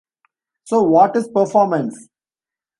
So 0.63 0.81
what 0.81 1.15
is 1.15 1.27
performance? 1.27 2.09